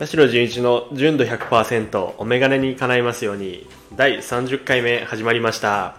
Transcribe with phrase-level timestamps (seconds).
[0.00, 5.94] 田代純一の純度100%お眼鏡に叶いますように第30回目始まりました。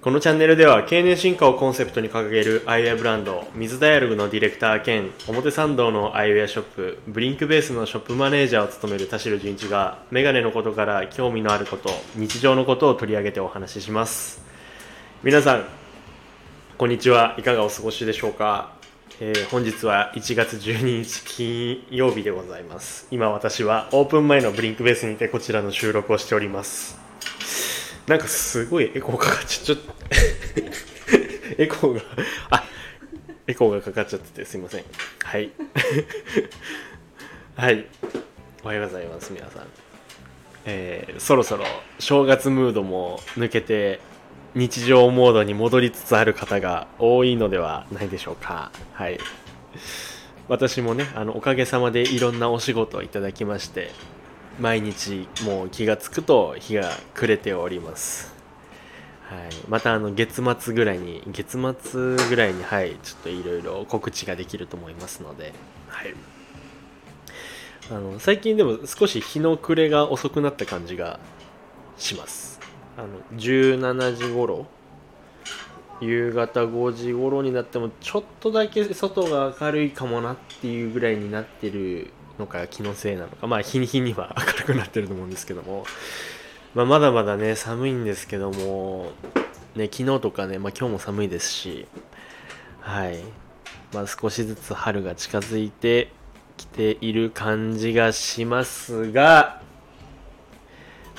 [0.00, 14.42] このチャンネルでは経年進化をコンセプトに掲げるアイウェアブランド水ダイアログのディレクター兼表参道のアイウェアショップブリンクベースのショップマネージャーを務める田代純一が眼鏡のことから興味のあること日常のことを取り上げてお話しします。
[15.22, 15.64] 皆さん
[16.76, 17.36] こんにちは。
[17.38, 18.77] いかがお過ごしでしょうか？
[19.20, 23.08] えー本日は1月12日金曜日でございます。
[23.10, 26.96] 今私はオープン前のブリンクベースにてこちらの収録をしております。
[28.06, 29.92] なんかすごいエコーかかっちゃちょっと
[31.58, 32.00] エコーが
[32.50, 32.64] あ
[33.46, 34.84] エコーがかかっちゃっててすいません。
[35.24, 35.50] はい。
[37.56, 37.86] はい。
[38.62, 39.62] おはようございます皆さん。
[40.64, 41.64] えーそろそろ
[41.98, 43.98] 正月ムードも抜けて
[44.54, 48.70] 日常モードに戻りつつある方が多いのではないでしょうか。
[48.92, 49.18] はい。
[50.48, 53.90] 私もねあのおかげさまでいろんなお仕事をいただきまして
[54.58, 58.34] 毎日もう気がつくと日が暮れております。
[59.28, 65.52] はい、またあの月末ぐらいに月末ぐらいにはいちょっといろいろ告知ができると思いますので
[65.88, 66.14] はい。
[67.90, 71.20] あの最近でも少し日の暮れが遅くなった感じが
[71.98, 72.57] します。
[72.98, 74.66] あの17時頃。
[76.00, 83.46] 夕方5時頃になってもちょっとだけ外が明るいかもなっていうぐらいになってるのか気のせいなのか。
[83.46, 85.84] まあ日に日には 明るくなってると思うんですけども、
[86.74, 89.12] まあ、まだまだね寒いんですけども。
[89.76, 91.86] ね昨日とかね、まあ、今日も寒いですし。
[92.80, 93.18] はい。
[93.92, 96.12] まあ少しずつ春が近づいて
[96.56, 99.67] きている感じがしますが。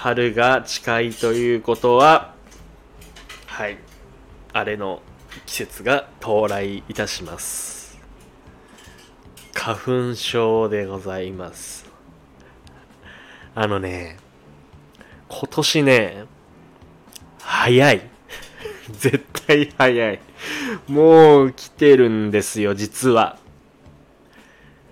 [0.01, 2.33] 春が近いということは
[3.47, 3.77] はい
[4.53, 5.01] あれの
[5.45, 7.99] 季節が到来いたします。
[9.53, 9.75] 花
[10.11, 11.85] 粉症でございます。
[13.53, 14.15] あのね
[15.27, 16.23] 今年ね
[17.41, 18.01] 早い。
[18.91, 20.19] 絶対早い。
[20.87, 23.37] もう来てるんですよ実は。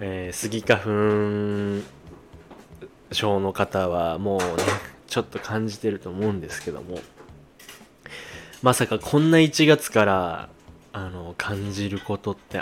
[0.01, 1.85] えー、スギ花粉
[3.13, 6.99] 症の方はもうねちょっと感じてると思うんですけども
[8.61, 10.49] まさかこんな1月から
[10.93, 12.61] あの感じることって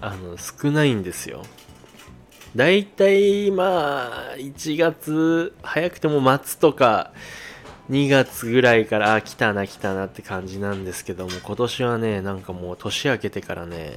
[0.00, 1.42] あの少ないんですよ。
[2.56, 7.12] だいたいまあ1月早くても末とか
[7.90, 13.92] 2月ぐらいからあ来たな来たなって感じなんですけども今年はねなんかもう年明けてからね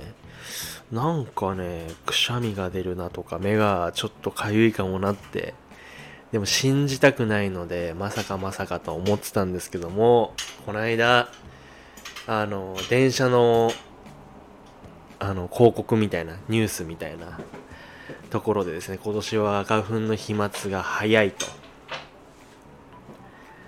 [0.92, 5.54] なんかねくしゃみが出るなとか目がちょっとかゆいかもなって
[6.34, 10.34] でも信じたくないのでまさかまさかと思ってたんですけども
[10.66, 11.30] この間
[12.26, 13.72] あの電車の
[15.20, 17.40] あの広告みたいなニュースみたいな
[18.32, 21.46] ところでですね今年は花粉の飛沫が早いと。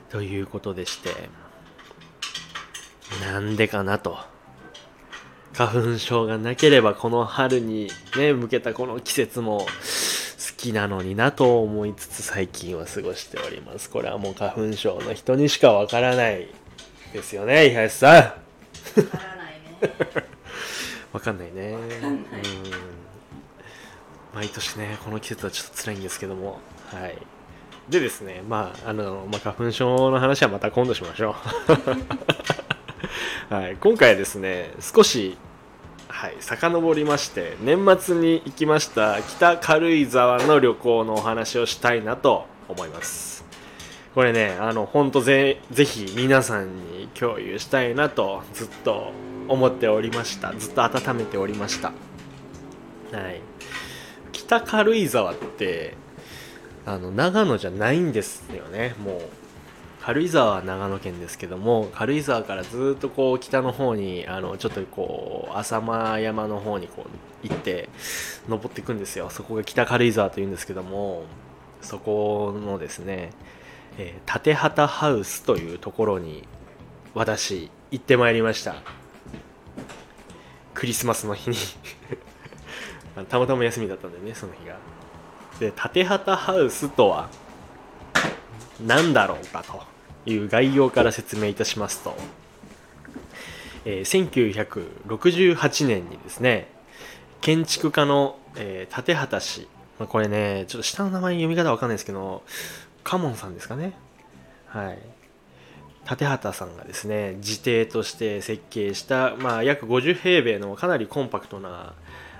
[0.09, 1.11] ということでして
[3.21, 4.17] なんでかなと。
[5.53, 9.65] 花粉症がなければこの春にね向けたこの季節も
[10.65, 13.87] きなのになと思いつつ最近は過ごしております。
[13.89, 16.47] これはもう花粉症の人にしかわからない
[17.13, 18.13] ですよね伊橋さん。
[18.13, 18.33] わか
[19.27, 20.25] らないね。
[21.13, 21.75] わかんないね。
[22.01, 22.41] かんない。
[22.41, 22.71] うん。
[24.33, 26.59] 毎年ねこの季節はちょっと辛いんですけども。
[26.87, 27.15] はい。
[27.87, 31.35] でですねまああの、まあ、花粉症の話はまた今度しましょ
[33.51, 33.53] う。
[33.53, 33.77] はい。
[33.77, 35.37] 今回はですね少し
[36.07, 43.43] はい遡りまして年末に行きました北軽井沢の旅行のお話をしたいなと思います。
[44.13, 49.11] これねあの本当ぜぜひ皆さんに共有したいなとずっと
[49.49, 50.53] 思っておりました。
[50.53, 51.89] ずっと温めておりました。
[53.11, 53.41] はい。
[54.31, 55.95] 北軽井沢って
[56.85, 58.95] あの長野じゃないんですよね。
[59.03, 59.21] もう
[60.05, 67.89] 軽井沢は長野県ですけども軽井沢からずっとこう北の方にあのちょっとこう浅間山の方にこう行って
[68.47, 69.31] 登っていくんですよ。
[69.31, 71.23] そこが北軽井沢というんですけども
[71.81, 73.31] そこのですね、
[73.97, 76.47] えー立畑ハウスというところに
[77.15, 78.75] 私行ってまいりました。
[80.75, 81.55] クリスマスの日に。
[83.27, 84.77] たまたま休みだったんでねその日が。
[85.59, 87.27] で立畑ハウスとは
[88.85, 89.94] 何だろうかと。
[90.25, 92.15] いう概要から説明いたしますと、
[93.85, 96.67] えー1968年にですね
[97.41, 99.67] 建築家の、えー立畑氏、
[99.99, 102.43] まあ、これねちょっと下の名前読み方わかんないですけど
[103.03, 103.93] カモンさんですかね。
[104.67, 104.99] はい。
[106.09, 111.93] 立畑さんがですね自邸として設計した、まあ、約50平米のかなりコンパクトな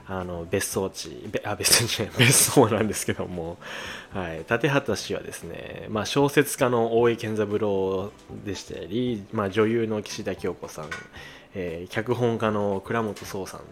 [0.07, 3.57] あの別荘地べあ別荘 別荘なんですけども、
[4.13, 8.11] はい、立畑氏はですね、まあ、小説家の大江健三郎
[8.45, 10.89] でしたり、まあ、女優の岸田京子さん、
[11.55, 13.65] えー脚本家の倉本壮さん、は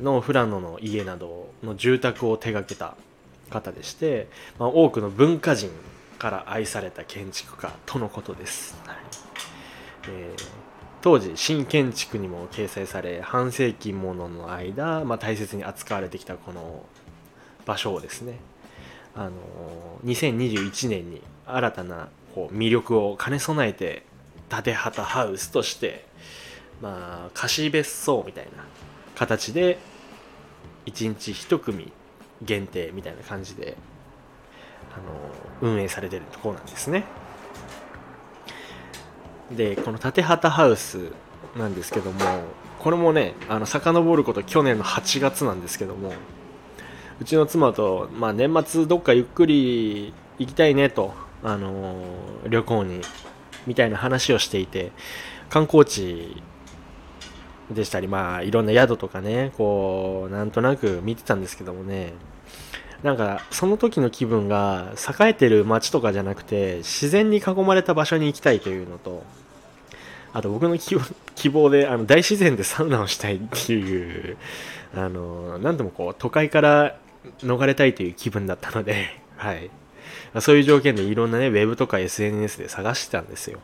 [0.00, 2.96] い、の富良野の家などの住宅を手掛けた
[3.50, 4.28] 方でして、
[4.58, 5.70] まあ、多くの文化人
[6.18, 8.78] から愛された建築家とのことです。
[8.86, 8.96] はい。
[10.08, 10.69] えー
[11.02, 16.84] 当時新建築にも掲載され半世紀ものの間、まあ、大切に扱われてきたこの
[17.64, 18.38] 場所をですね
[19.14, 19.32] あの
[20.04, 24.04] 2021年に新たなこう魅力を兼ね備えて
[24.48, 26.04] 建畑ハウスとして
[26.80, 28.64] まあ貸別荘みたいな
[29.14, 29.78] 形で
[30.86, 31.92] 1日1組
[32.42, 33.76] 限定みたいな感じで
[34.92, 34.96] あ
[35.64, 37.04] の運営されてるところなんですね。
[39.50, 41.10] でこの縦畑ハウス
[41.56, 42.20] なんですけども
[42.78, 46.12] これもねあの遡ること去年の8月なんですけども
[47.20, 51.12] うちの妻と、まあ、年末どっかゆっくり行きたいねと、
[51.42, 53.02] あのー旅行に
[53.66, 54.92] みたいな話をしていて
[55.50, 56.42] 観光地
[57.70, 62.14] でしたりまあいろんな宿とかねこうなんとなく見てたんですけどもね
[63.02, 69.22] なんかその時の気分が栄えてる街とかじゃなくて自然に囲まれた場所に行きたいというのと
[70.32, 71.02] あと僕の希望
[71.34, 74.36] 希望であの大自然でサウナをしたいっていう
[74.94, 76.96] あの何でもこう都会から
[77.38, 79.70] 逃れたいという気分だったので、 はい、
[80.40, 83.58] そういう条件でいろんなねウェブとか SNS で探してたんですよ、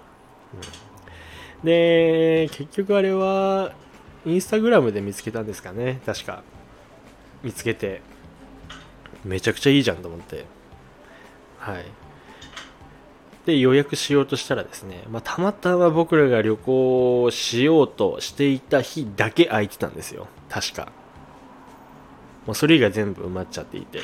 [1.63, 1.67] うん。
[1.67, 3.73] で結局あれは
[4.25, 6.01] インスタグラムで見つけたんですかね。
[6.07, 6.43] 確か。
[7.43, 8.01] 見つけて。
[9.25, 10.45] めちゃくちゃいいじゃんと思って。
[11.59, 11.85] はい。
[13.47, 20.27] で予約しようとしたらですね、まあ、たまたま僕らが旅行しようとしていた日だけ空いてたんですよ。
[20.49, 20.91] 確か。
[22.45, 24.01] もうそれ以外全部埋まっちゃっていて。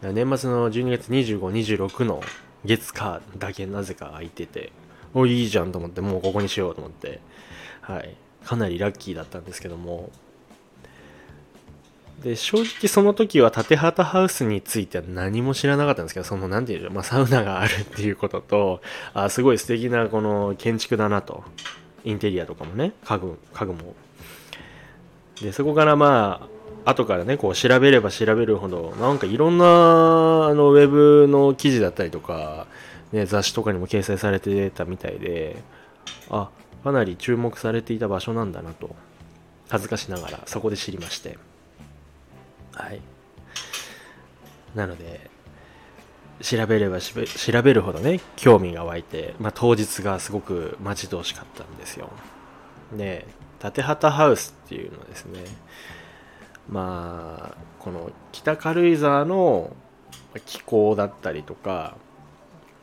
[0.00, 2.22] 年末の12月2526の
[2.64, 4.72] 月火だけなぜか空いてて。
[5.14, 7.20] おいいじゃんと思ってもうここにしようと思って。
[7.80, 8.16] はい。
[8.44, 10.10] かなりラッキーだったんですけども。
[12.22, 18.80] で正直その時は縦畑ハウスについては何も知らなかったんですけどその何て言うんでしょう、まあ、サウナがあるっていうことと
[19.14, 21.44] あすごい素敵なこの建築だなと。
[22.04, 23.94] インテリアとかもね家具家具も。
[25.42, 26.48] でそこからま
[26.84, 29.68] あ後からねこう調べれば調べるほどなんかいろんなあ
[30.54, 32.66] のウェブの記事だったりとか、
[33.12, 35.62] ね、雑誌とかにも掲載されてたみたいで
[36.30, 36.48] あ
[36.82, 38.96] かなり注目されていた場所なんだなと
[39.68, 41.38] 恥ずかしながらそこで知りまして。
[42.78, 43.00] はい。
[44.74, 45.28] なので
[46.40, 52.10] 調べれば調べるほどね興味が湧いて、まあ、当日がすごく待ち遠しかったんですよ。
[52.96, 53.26] で
[53.58, 55.44] 縦畑ハウスっていうのはですね
[56.68, 59.74] まあこの北軽井沢の
[60.46, 61.96] 気候だったりとか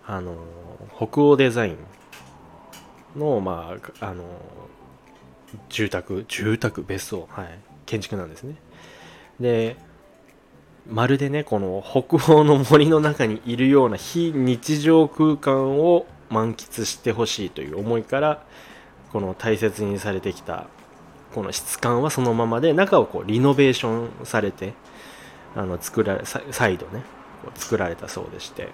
[0.05, 0.35] あの
[0.97, 1.77] 北欧デザイン
[3.19, 4.25] のまああの
[5.69, 8.55] 住宅住宅別荘はい建築なんですね。
[9.39, 9.77] で
[10.87, 18.43] まるでねこの北欧の森の中にいるような非日常空間を満喫してほしいという思いから
[19.11, 20.67] この大切にされてきた
[21.33, 24.73] この質感はそのままで中をこうリノベーションされて
[25.55, 27.03] あの作られ再度ね
[27.43, 28.69] こう作られたそうでして。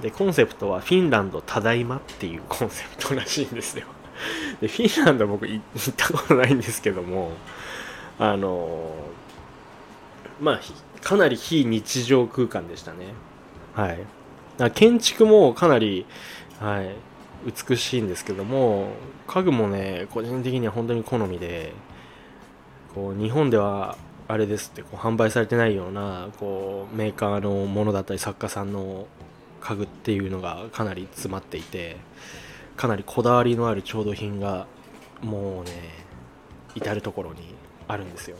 [0.00, 3.86] でコンセプトはフィンランドただいまっていうコンセプトらしいんですよ。
[4.60, 5.62] でフィンランド僕行っ
[5.96, 7.32] たことないんですけども
[8.18, 8.94] あの
[10.40, 10.60] まあ
[11.00, 13.06] かなり非日常空間でしたね。
[13.74, 13.98] はい。
[14.56, 16.04] だ建築もかなり
[16.58, 16.94] はい
[17.68, 18.88] 美しいんですけども
[19.26, 21.72] 家具もね個人的には本当に好みで
[22.94, 29.06] こう日本ではあれですってこう販売されてないようなこうメーカーのものだったり作家さんの
[29.60, 31.96] 家具っていうのがかなり詰まっていて
[32.76, 34.66] かなりこだわりのある調度品が
[35.22, 35.72] もうね
[36.74, 37.54] 至る所に
[37.86, 38.36] あるんですよ。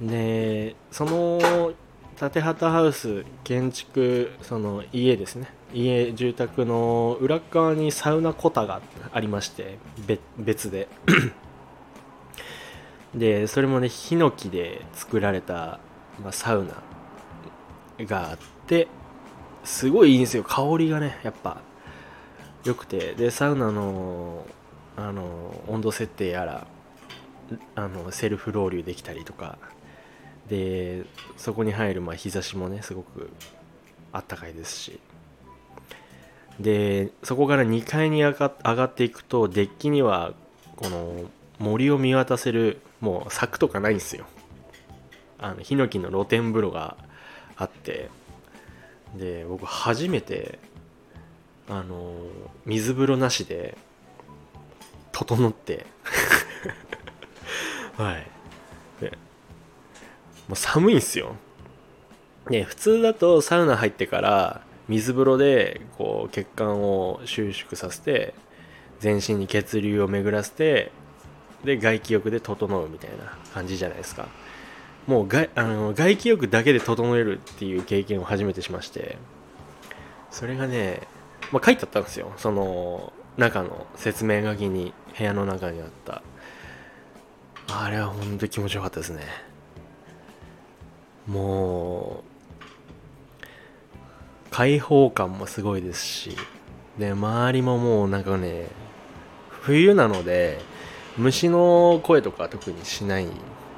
[0.00, 1.72] でその
[2.16, 5.48] 縦畑ハウス建築その家ですね。
[5.72, 8.80] 家住宅の裏側にサウナコタが
[9.12, 10.88] ありまして別別で。
[13.14, 15.80] でそれもねヒノキで作られた、
[16.22, 18.86] まあ、サウナがあって
[19.64, 20.44] すごいいいんですよ。
[20.44, 21.60] 香りがねやっぱ
[22.64, 23.14] 良くて。
[23.14, 24.46] でサウナの
[24.96, 26.66] あの温度設定やら
[27.74, 29.58] あのセルフロウリュできたりとか
[30.50, 31.04] で
[31.36, 33.30] そこに入るまあ日差しもねすごく
[34.12, 35.00] あったかいですし。
[36.58, 40.34] でそこから2階に上がっていくとデッキには
[40.76, 41.24] この
[41.58, 44.26] 森を見渡せるもう柵とかないんですよ。
[45.38, 46.96] あのヒノキの露天風呂が
[47.56, 48.10] あって。
[49.16, 50.60] で僕初めて
[51.68, 52.14] あの
[52.64, 53.78] 水風呂なしで
[55.12, 55.86] 整って。
[57.96, 58.39] はい。
[60.50, 61.36] もう寒いんすよ。
[62.48, 68.34] で普通だとサウナ入ってから水風呂でこう血管を収縮させて
[68.98, 70.90] 全身に血流を巡らせて
[71.62, 74.26] で外気浴で整うみたいな感じじゃないですか。
[75.06, 79.18] もう外あの外気浴だけで整えるっていう経験を初めてしまして。
[80.32, 81.00] それがね、
[81.50, 82.32] まあ、書いてあったんですよ。
[82.36, 86.22] その中の説明書きに部屋の中にあった。
[87.68, 89.49] あれは本当に気持ちよかったですね。
[91.26, 92.22] も
[93.42, 93.44] う
[94.50, 96.36] 開放感もすごいですし
[96.98, 98.66] で周りももうなんかね
[99.48, 100.60] 冬なので
[101.16, 103.26] 虫の声とか特にしない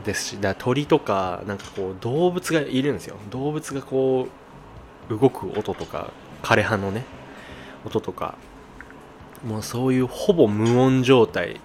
[0.04, 3.16] ですしだ鳥とかなんかこう動物がいるんですよ。
[3.30, 4.28] 動物がこ
[5.11, 6.11] う動く音とか
[6.42, 7.04] 枯葉のね
[7.84, 8.37] 音とか
[9.44, 11.61] もうそういうほぼ無音状態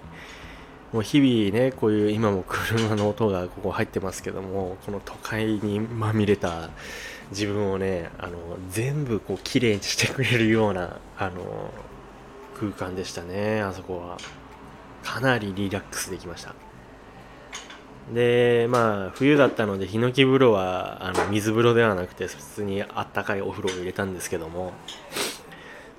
[0.92, 6.70] もう日々ねこういう今も車の音がここ入ってますけどもこの都会にまみれた
[7.30, 8.38] 自分をねあの
[8.70, 11.70] 全部こう綺麗にしてくれるようなあの
[12.58, 14.18] 空間でしたねあそこは。
[15.02, 16.54] かなりリラックスできました。
[18.12, 24.72] でまあ冬だったのでヒノキ風呂はあの水風呂ではなくて普通にあったかいお風呂を入れたんですけども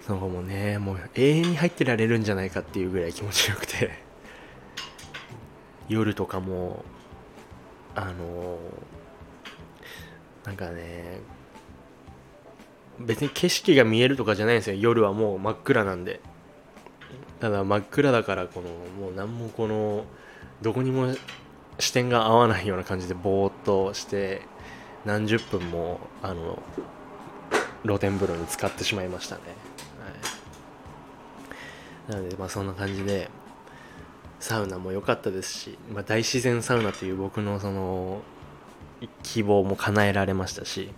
[0.05, 4.09] その後もねもう永遠に入ってられるんじゃないかっていうぐらい気持ちよくて。
[5.89, 6.86] 夜とかも
[7.96, 8.58] あの
[10.46, 11.19] なんかね
[13.00, 14.75] 別に景色が見えるとかじゃないんですよ。
[14.75, 16.22] 夜はもう真っ暗なんで。
[17.39, 18.69] ただ真っ暗だからこの
[19.01, 20.03] もう何もこの
[20.62, 21.15] どこにも
[21.79, 24.41] 視点が合わないような感じでぼーっとして
[25.05, 26.62] 何十分もあの
[27.84, 29.41] 露天風呂に浸かってしまいましたね、
[32.10, 33.29] はい、なのでまあそんな感じで
[34.39, 38.22] サウナも良かったですし、まあ、大自然サウナという僕のその
[39.24, 40.89] 希望も叶えられましたし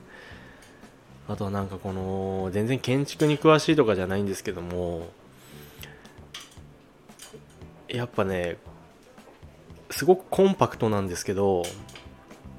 [1.28, 5.10] あとはなんかこの全然建築に詳しいとかじゃないんですけども
[7.88, 8.58] やっぱね
[9.90, 11.64] すごくコンパクトなんですけど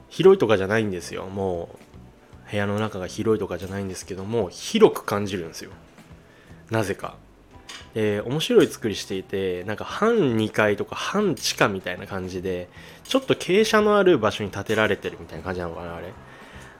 [0.08, 1.24] 広いとかじゃないんですよ。
[1.24, 1.70] も
[2.46, 5.70] う部屋の中が広いとかじゃないんですけども広く感じるんですよ。
[6.70, 7.16] なぜか。
[7.94, 12.68] で面白い作りしていてなんか半2階とか半地下みたいな感じで
[13.04, 16.12] ちょっと傾斜のある場所に建てられてるみたいな感じなのかなあれ。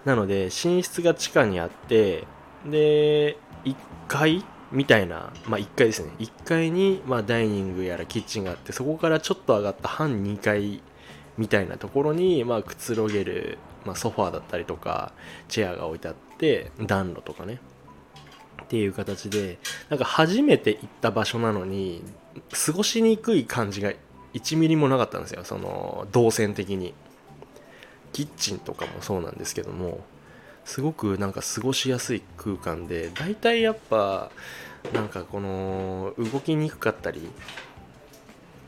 [0.04, 2.24] なので寝室が地下にあって
[2.66, 3.76] で1
[4.08, 6.12] 階みたいな、まあ、1階ですね。
[6.18, 10.82] 1階に、ま、ダイニングやらキッチンがあってそこからちょっと上がった半2階
[11.36, 15.12] みたいなところに、ま、くつろげる、まあ、ソファーだったりとか
[15.48, 17.60] チェアが置いてあって暖炉とかね。
[18.62, 22.02] っていう形でなんか初めて行った場所なのに
[22.66, 23.92] 過ごしにくい感じが
[24.34, 25.44] 1ミリもなかったんですよ。
[25.44, 26.94] その動線的に。
[28.12, 30.00] キッチンとかもそうなんですけども
[30.64, 34.30] すごくなんか過ごしやすい空間で大体やっぱ
[34.92, 37.28] なんかこの動きにくかったり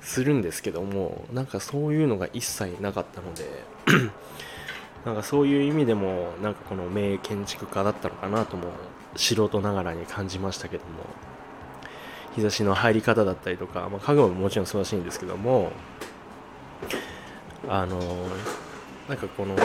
[0.00, 3.44] するんですけどもなんかそういうのが一切なかったので
[5.04, 8.68] なんかそういう意味でもなんかこの名建築家だったのかなとも
[9.16, 10.90] 素人ながらに感じましたけども。
[12.34, 15.70] 日差しの入り方だったりとか、まあ、家具ももちろん素晴らしいんですけども。
[17.68, 17.98] あの
[19.08, 19.56] なんかこの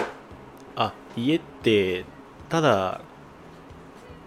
[0.75, 2.05] あ家って
[2.47, 3.01] ただ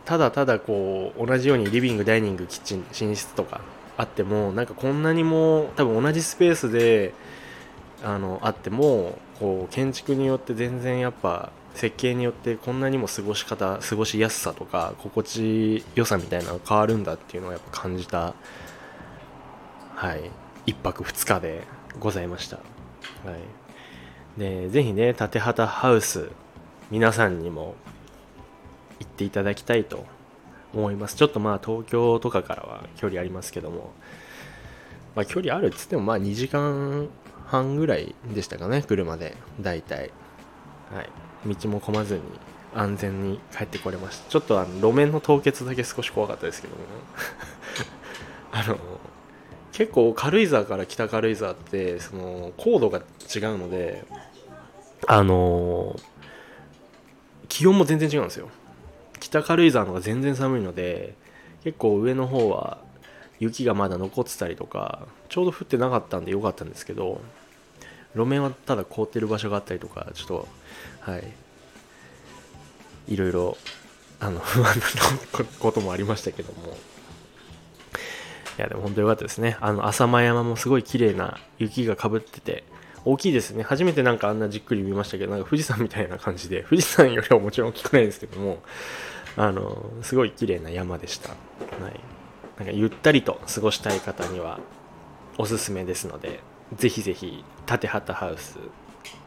[0.04, 3.62] ただただこう同じようにリビングダイニングキッチン寝室とか
[3.96, 7.14] あってもなんかこんなにも多分同じスペースで
[8.02, 18.34] あのあってもこう建築によって全然やっぱ設計によってこんなにも過ごし方過ごしやすさとか心地よさみたいなのが変わるんだっていうのをやっぱ感じた。
[19.96, 20.30] はい。
[20.66, 21.64] 1泊2日で
[21.98, 22.58] ございました。
[22.58, 22.62] は
[24.36, 24.38] い。
[24.38, 26.28] でぜひね縦畑ハウス
[26.92, 27.74] 皆さんにも
[29.00, 30.06] 行っていただきたいと
[30.72, 31.16] 思います。
[31.16, 33.90] ちょっとまあ東京とかからは距離ありますけども。
[35.16, 37.08] まあ距離あるっつってもまあ2時間
[37.52, 40.10] 半ぐらいでしたかね車で大体。
[40.90, 41.54] はい。
[41.54, 42.22] 道も混まずに
[42.74, 44.30] 安全に帰ってこれました。
[44.30, 46.82] ちょっとあの路面の凍結だけ少し怖かったですけども
[48.52, 48.78] あの
[49.70, 53.00] 結構軽井沢から北軽井沢ってその高度が
[53.34, 54.04] 違うので
[55.06, 55.94] あの
[57.50, 58.48] 気温も全然違うんですよ。
[59.20, 61.14] 北軽井沢の方が全然寒いので
[61.64, 62.78] 結構上の方は
[63.40, 67.20] 雪がまだ残ってたりとかちょうど降ってなかったんで良かったんですけど
[68.14, 70.48] 路面はただ凍ってる場所があったりとかちょっと
[71.00, 71.24] はい。
[73.08, 73.56] いろいろ
[74.20, 76.76] あの不安なこともありましたけども。
[78.58, 79.56] いやでも本当良かったですね。
[79.60, 82.64] あの浅間山もすごい綺麗な雪がかぶってて
[83.04, 83.62] 大きいですね。
[83.62, 88.58] 初めてなんかあんなじっくり見ましたけどなんか富士山みたいな感じで富士山よりはもちろん大きくないですけども
[89.36, 92.00] あのすごい綺麗な山でした、はい、
[92.58, 94.60] なんかゆったりと過ごしたい方には
[95.38, 96.40] おすすめですので
[96.76, 98.58] ぜひぜひ縦畑ハウス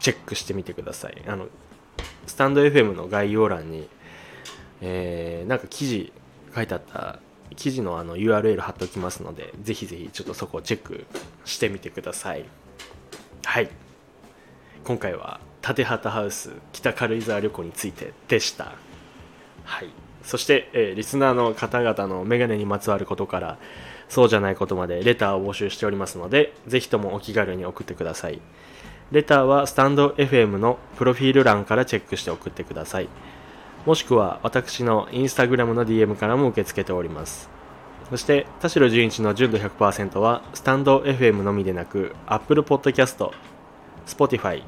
[0.00, 1.22] チェックしてみてください。
[1.26, 1.48] あの
[2.26, 3.88] スタンド FM の概要欄に、
[4.80, 6.12] えー、なんか記事
[6.54, 7.20] 書いてあった
[7.54, 11.06] 記事のあの URL 貼っておきますのでぜひぜひちょっとそこをチェック
[11.44, 12.44] してみてください。
[13.44, 13.70] はい。
[14.84, 18.72] 今回は縦畑ハウス北軽井沢旅行についてでした。
[19.64, 19.88] はい。
[20.22, 23.58] そして、えー、リスナーの方々のメガネにまつわることから
[24.08, 28.40] そうじゃないことまでレターを募集しておりますので、ぜひともお気軽に送ってください。
[29.12, 33.08] レターはスタンド FM のプロフィール欄からチェックして送ってください。
[33.84, 37.48] もしくは私のインスタグラムの DM からも受け付けております。
[38.10, 43.30] そして、田代純一の純度100%は、スタンド FM のみでなく、Apple Podcast、
[44.06, 44.62] Spotify、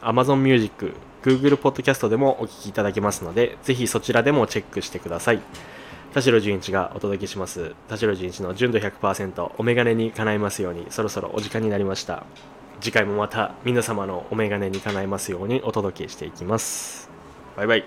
[0.00, 5.40] Amazon Music、Google Podcast でもお聞きいただけますので、ぜひそちらでもチェックしてください。
[6.12, 7.74] 田代純一がお届けします。
[7.88, 12.24] 田代純一の純度100%お眼鏡に叶いますようにそろそろお時間になりました。
[12.80, 17.10] 次回もまた皆様のお眼鏡に叶いますようにお届けしていきます。
[17.56, 17.84] バイバイ。